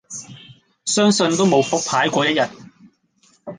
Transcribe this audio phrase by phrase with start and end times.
[0.83, 2.41] 相信都無復牌果一日